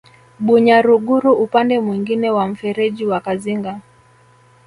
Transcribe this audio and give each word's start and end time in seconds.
Bunyaruguru 0.45 1.31
upande 1.33 1.79
mwingine 1.79 2.29
wa 2.31 2.47
mfereji 2.47 3.05
wa 3.05 3.19
Kazinga 3.19 3.79